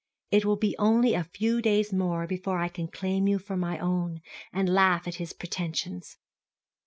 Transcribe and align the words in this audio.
It 0.31 0.45
will 0.45 0.55
be 0.57 0.75
only 0.79 1.13
a 1.13 1.23
few 1.25 1.61
days 1.61 1.93
more 1.93 2.25
before 2.25 2.57
I 2.57 2.69
can 2.69 2.87
claim 2.87 3.27
you 3.27 3.37
for 3.37 3.55
my 3.55 3.77
own, 3.77 4.21
and 4.51 4.67
laugh 4.67 5.07
at 5.07 5.13
his 5.21 5.31
pretensions. 5.31 6.17